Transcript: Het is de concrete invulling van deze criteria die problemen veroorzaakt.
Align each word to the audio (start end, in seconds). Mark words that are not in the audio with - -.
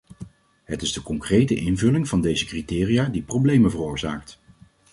Het 0.63 0.81
is 0.81 0.93
de 0.93 1.01
concrete 1.01 1.55
invulling 1.55 2.07
van 2.07 2.21
deze 2.21 2.45
criteria 2.45 3.05
die 3.05 3.21
problemen 3.21 3.71
veroorzaakt. 3.71 4.39